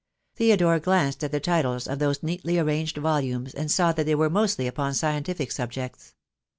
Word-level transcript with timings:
Theodore 0.35 0.79
glanced 0.79 1.23
at 1.23 1.31
the 1.31 1.39
titles 1.39 1.85
of 1.85 1.99
those 1.99 2.23
neatly 2.23 2.57
arranged 2.57 2.97
volumes 2.97 3.53
and 3.53 3.69
saw 3.69 3.91
that 3.91 4.07
they 4.07 4.15
were 4.15 4.31
mostly 4.31 4.65
upon 4.65 4.95
scientific 4.95 5.51
subjects. 5.51 6.15